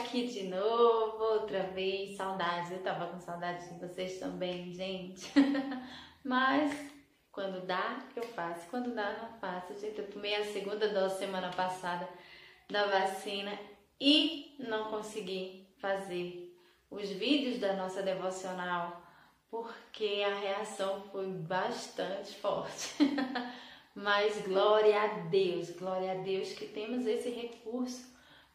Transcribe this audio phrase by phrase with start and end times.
[0.00, 2.16] aqui de novo, outra vez.
[2.16, 5.30] Saudades, eu tava com saudades de vocês também, gente.
[6.24, 6.74] Mas
[7.30, 8.68] quando dá, eu faço.
[8.70, 9.78] Quando dá, não faço.
[9.78, 12.08] Gente, eu tomei a segunda dose semana passada
[12.68, 13.56] da vacina
[14.00, 16.56] e não consegui fazer
[16.90, 19.02] os vídeos da nossa devocional
[19.50, 22.94] porque a reação foi bastante forte.
[23.94, 28.09] Mas glória a Deus, glória a Deus que temos esse recurso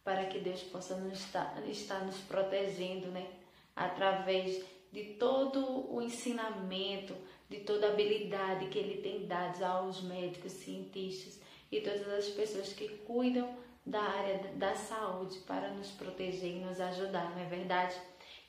[0.05, 3.27] para que Deus possa nos estar, estar nos protegendo, né?
[3.75, 7.15] Através de todo o ensinamento,
[7.49, 11.41] de toda a habilidade que Ele tem dado aos médicos, cientistas
[11.71, 16.79] e todas as pessoas que cuidam da área da saúde para nos proteger e nos
[16.79, 17.95] ajudar, não é verdade?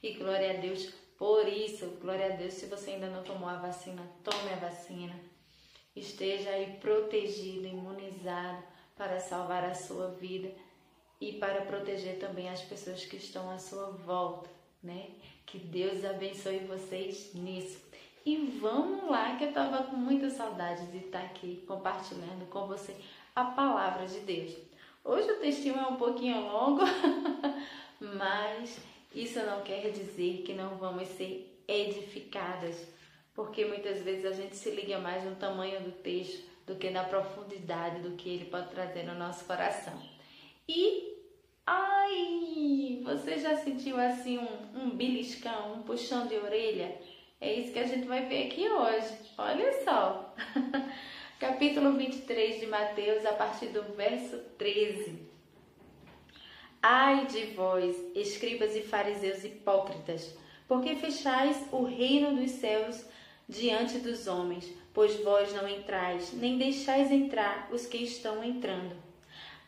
[0.03, 1.87] E glória a Deus por isso.
[2.01, 5.19] Glória a Deus, se você ainda não tomou a vacina, tome a vacina.
[5.95, 8.63] Esteja aí protegido, imunizado
[8.95, 10.53] para salvar a sua vida
[11.21, 14.51] e para proteger também as pessoas que estão à sua volta,
[14.83, 15.09] né?
[15.47, 17.81] Que Deus abençoe vocês nisso.
[18.25, 22.97] E vamos lá, que eu estava com muita saudade de estar aqui compartilhando com você
[23.35, 24.57] a palavra de Deus.
[25.05, 26.83] Hoje o textinho é um pouquinho longo,
[28.01, 28.81] mas
[29.15, 32.77] isso não quer dizer que não vamos ser edificadas,
[33.33, 37.05] porque muitas vezes a gente se liga mais no tamanho do texto do que na
[37.05, 39.97] profundidade do que ele pode trazer no nosso coração.
[40.69, 41.17] E
[41.65, 47.01] ai, você já sentiu assim um, um beliscão, um puxão de orelha?
[47.41, 49.15] É isso que a gente vai ver aqui hoje.
[49.39, 50.35] Olha só.
[51.39, 55.21] Capítulo 23 de Mateus, a partir do verso 13.
[56.83, 60.37] Ai de vós, escribas e fariseus hipócritas,
[60.67, 63.05] porque fechais o reino dos céus
[63.49, 69.06] diante dos homens, pois vós não entrais, nem deixais entrar os que estão entrando.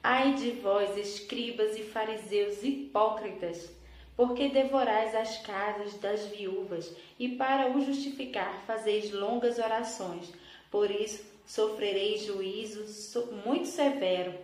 [0.02, 3.68] Ai de vós, escribas e fariseus hipócritas,
[4.16, 10.32] porque devorais as casas das viúvas, e para o justificar fazeis longas orações.
[10.70, 14.34] Por isso sofrereis juízo muito severo.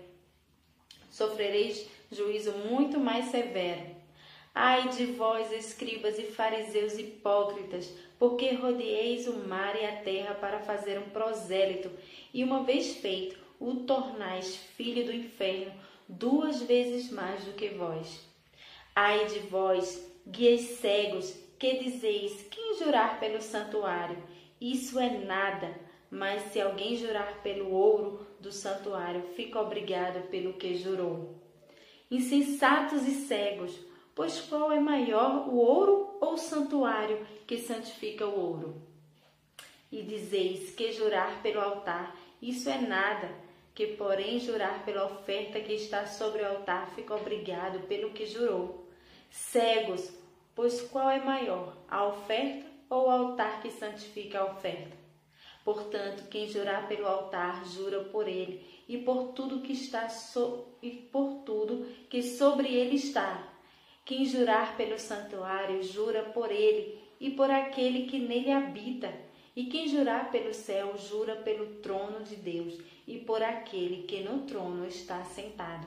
[1.11, 3.95] Sofrereis juízo muito mais severo.
[4.55, 10.61] Ai de vós, escribas e fariseus hipócritas, porque rodeeis o mar e a terra para
[10.61, 11.91] fazer um prosélito,
[12.33, 15.73] e uma vez feito, o tornais filho do inferno
[16.07, 18.21] duas vezes mais do que vós.
[18.95, 24.23] Ai de vós, guias cegos, que dizeis: quem jurar pelo santuário?
[24.61, 25.75] Isso é nada,
[26.11, 31.35] mas se alguém jurar pelo ouro do santuário, fica obrigado pelo que jurou.
[32.11, 33.75] Insensatos e cegos,
[34.15, 38.83] pois qual é maior, o ouro ou o santuário que santifica o ouro?
[39.91, 43.44] E dizeis que jurar pelo altar, isso é nada,
[43.75, 48.89] que porém jurar pela oferta que está sobre o altar fica obrigado pelo que jurou.
[49.31, 50.13] Cegos,
[50.55, 54.97] pois qual é maior, a oferta ou o altar que santifica a oferta?
[55.65, 60.91] Portanto, quem jurar pelo altar, jura por ele e por tudo que está so, e
[60.91, 63.51] por tudo que sobre ele está.
[64.05, 69.13] Quem jurar pelo santuário, jura por ele e por aquele que nele habita.
[69.57, 74.43] E quem jurar pelo céu, jura pelo trono de Deus e por aquele que no
[74.43, 75.87] trono está sentado.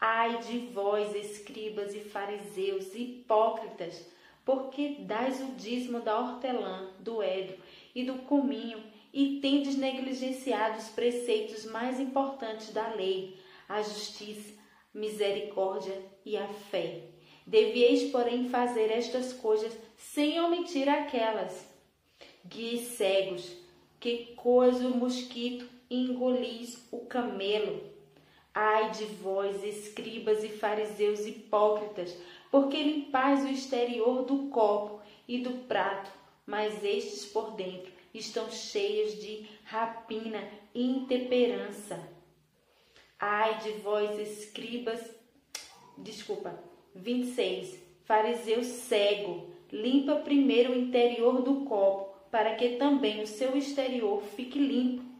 [0.00, 4.06] Ai de vós, escribas e fariseus, hipócritas,
[4.44, 7.56] porque dais o dízimo da hortelã, do edro
[7.94, 14.52] e do cominho, e tendes negligenciado os preceitos mais importantes da lei, a justiça,
[14.92, 17.02] misericórdia e a fé.
[17.46, 21.64] Devieis, porém, fazer estas coisas sem omitir aquelas.
[22.44, 23.52] Guies cegos,
[24.00, 27.82] que coisa o mosquito engolis o camelo.
[28.52, 32.16] Ai de vós, escribas e fariseus hipócritas,
[32.50, 36.10] porque limpais o exterior do copo e do prato,
[36.46, 40.40] mas estes por dentro estão cheios de rapina
[40.74, 42.00] e intemperança.
[43.18, 45.00] Ai de vós, escribas,
[45.98, 46.58] desculpa,
[46.94, 47.82] 26.
[48.04, 54.58] Fariseu cego, limpa primeiro o interior do copo, para que também o seu exterior fique
[54.58, 55.13] limpo.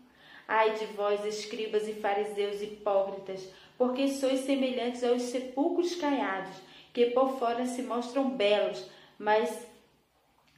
[0.46, 3.48] Ai de vós, escribas e fariseus hipócritas,
[3.78, 6.56] porque sois semelhantes aos sepulcros caiados,
[6.92, 8.84] que por fora se mostram belos,
[9.18, 9.66] mas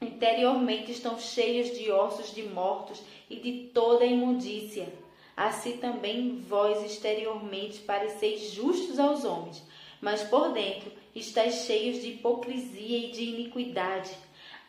[0.01, 4.93] Interiormente estão cheios de ossos de mortos e de toda imundícia.
[5.35, 9.63] Assim também vós exteriormente pareceis justos aos homens,
[10.01, 14.11] mas por dentro estáis cheios de hipocrisia e de iniquidade.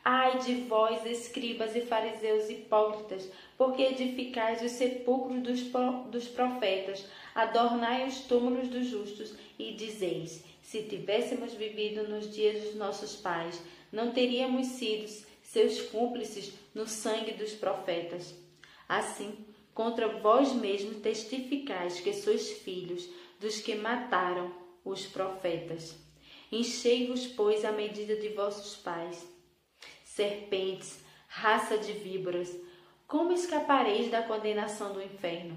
[0.03, 5.61] Ai de vós, escribas e fariseus hipócritas, porque edificais os sepulcros dos,
[6.09, 7.05] dos profetas,
[7.35, 13.61] adornai os túmulos dos justos e dizeis: se tivéssemos vivido nos dias dos nossos pais,
[13.91, 15.07] não teríamos sido
[15.41, 18.35] seus cúmplices no sangue dos profetas.
[18.87, 23.07] Assim, contra vós mesmos testificais que sois filhos
[23.39, 24.51] dos que mataram
[24.83, 25.95] os profetas.
[26.51, 29.27] Enchei-vos, pois, a medida de vossos pais.
[30.17, 30.97] Serpentes,
[31.27, 32.51] raça de víboras,
[33.07, 35.55] como escapareis da condenação do inferno?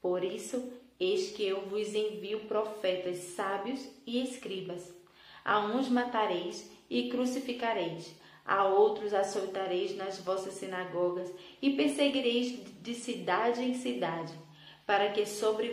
[0.00, 4.94] Por isso, eis que eu vos envio profetas sábios e escribas.
[5.44, 8.14] A uns matareis e crucificareis,
[8.46, 11.28] a outros açoitareis nas vossas sinagogas
[11.60, 14.32] e perseguireis de cidade em cidade,
[14.86, 15.70] para que sobre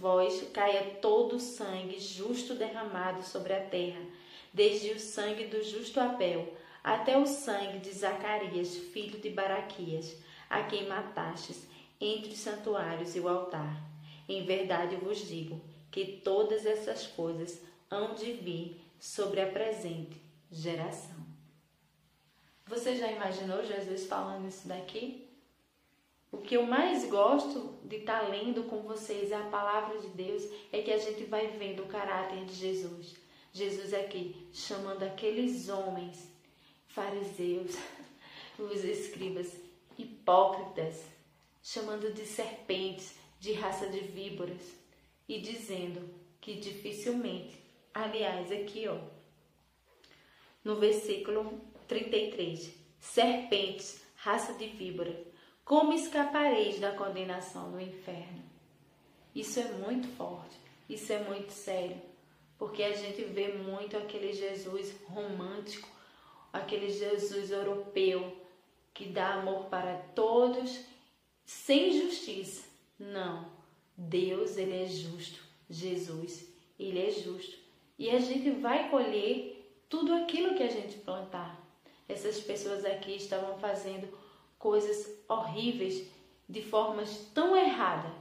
[0.00, 4.04] vós, caia todo o sangue justo derramado sobre a terra,
[4.52, 10.16] desde o sangue do justo Abel até o sangue de Zacarias, filho de Baraquias,
[10.50, 11.66] a quem matastes
[12.00, 13.80] entre os santuários e o altar.
[14.28, 20.20] Em verdade vos digo que todas essas coisas hão de vir sobre a presente
[20.50, 21.22] geração.
[22.66, 25.28] Você já imaginou Jesus falando isso daqui?
[26.30, 30.08] O que eu mais gosto de estar tá lendo com vocês é a palavra de
[30.08, 30.42] Deus,
[30.72, 33.16] é que a gente vai vendo o caráter de Jesus.
[33.52, 36.31] Jesus aqui chamando aqueles homens,
[36.94, 37.76] fariseus,
[38.58, 39.56] os escribas,
[39.98, 41.02] hipócritas,
[41.62, 44.60] chamando de serpentes, de raça de víboras
[45.28, 46.08] e dizendo
[46.40, 47.58] que dificilmente,
[47.94, 48.98] aliás, aqui ó,
[50.64, 52.72] no versículo 33.
[53.00, 55.24] Serpentes, raça de víbora,
[55.64, 58.42] como escapareis da condenação no inferno?
[59.34, 60.56] Isso é muito forte,
[60.88, 62.00] isso é muito sério,
[62.58, 65.88] porque a gente vê muito aquele Jesus romântico,
[66.52, 68.36] aquele Jesus europeu
[68.92, 70.84] que dá amor para todos
[71.44, 72.68] sem justiça.
[72.98, 73.46] Não,
[73.96, 77.56] Deus ele é justo, Jesus ele é justo
[77.98, 81.58] e a gente vai colher tudo aquilo que a gente plantar.
[82.08, 84.08] Essas pessoas aqui estavam fazendo
[84.58, 86.08] coisas horríveis
[86.48, 88.12] de formas tão erradas.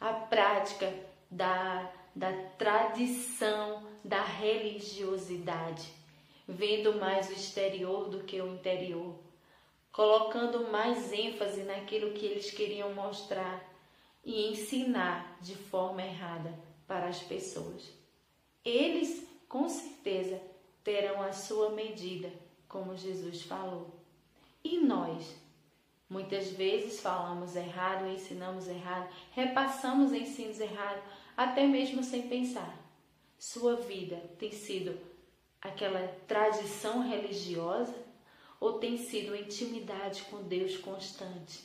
[0.00, 0.92] A prática
[1.30, 5.88] da, da tradição, da religiosidade,
[6.46, 9.14] vendo mais o exterior do que o interior,
[9.90, 13.62] colocando mais ênfase naquilo que eles queriam mostrar
[14.24, 17.90] e ensinar de forma errada para as pessoas.
[18.64, 20.40] Eles, com certeza,
[20.82, 22.30] terão a sua medida,
[22.68, 23.94] como Jesus falou.
[24.62, 25.36] E nós?
[26.08, 31.02] Muitas vezes falamos errado, ensinamos errado, repassamos ensinos errados,
[31.36, 32.78] até mesmo sem pensar.
[33.38, 34.98] Sua vida tem sido
[35.64, 37.96] aquela tradição religiosa
[38.60, 41.60] ou tem sido intimidade com Deus constante?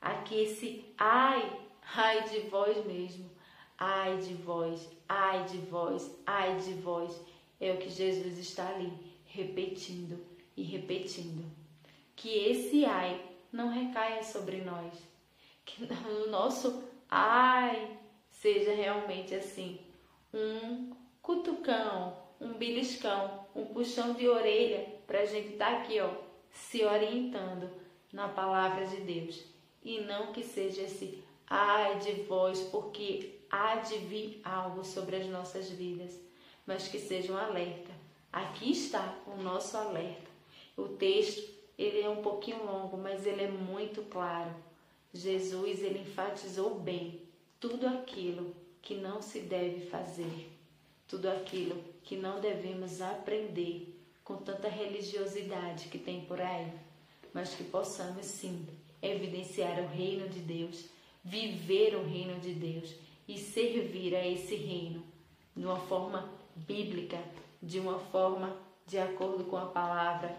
[0.00, 1.60] Aqui esse ai,
[1.94, 3.30] ai de vós mesmo,
[3.78, 7.20] ai de vós, ai de vós, ai de vós
[7.60, 8.92] é o que Jesus está ali
[9.26, 10.24] repetindo
[10.56, 11.44] e repetindo.
[12.16, 13.20] Que esse ai
[13.52, 14.92] não recaia sobre nós.
[15.64, 17.98] Que o nosso ai
[18.30, 19.80] seja realmente assim,
[20.32, 26.10] um cutucão, um beliscão, um puxão de orelha para a gente estar tá aqui, ó,
[26.50, 27.70] se orientando
[28.12, 29.44] na palavra de Deus.
[29.82, 35.26] E não que seja esse ai de vós, porque há de vir algo sobre as
[35.26, 36.24] nossas vidas
[36.66, 37.92] mas que seja um alerta.
[38.32, 40.30] Aqui está o nosso alerta.
[40.76, 44.54] O texto, ele é um pouquinho longo, mas ele é muito claro.
[45.12, 47.22] Jesus, ele enfatizou bem
[47.60, 50.50] tudo aquilo que não se deve fazer,
[51.14, 56.72] tudo aquilo que não devemos aprender com tanta religiosidade que tem por aí,
[57.32, 58.66] mas que possamos sim
[59.00, 60.86] evidenciar o reino de Deus,
[61.22, 62.92] viver o reino de Deus
[63.28, 65.04] e servir a esse reino
[65.56, 67.22] de uma forma bíblica,
[67.62, 70.36] de uma forma de acordo com a palavra.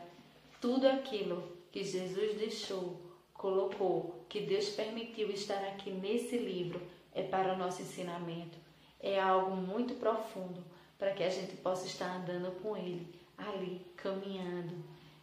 [0.60, 1.42] Tudo aquilo
[1.72, 3.00] que Jesus deixou,
[3.34, 6.82] colocou, que Deus permitiu estar aqui nesse livro
[7.14, 8.65] é para o nosso ensinamento.
[9.00, 10.64] É algo muito profundo
[10.98, 14.76] para que a gente possa estar andando com Ele ali, caminhando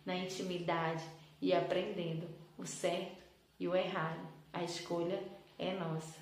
[0.04, 1.04] na intimidade
[1.40, 3.22] e aprendendo o certo
[3.58, 4.26] e o errado.
[4.52, 5.22] A escolha
[5.58, 6.20] é nossa.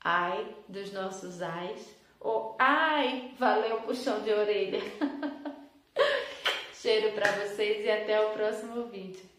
[0.00, 4.80] Ai dos nossos ais ou ai, valeu puxão de orelha.
[6.74, 9.37] Cheiro para vocês e até o próximo vídeo.